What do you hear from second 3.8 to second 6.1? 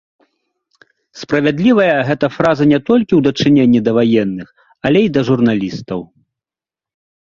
да ваенных, але і да журналістаў.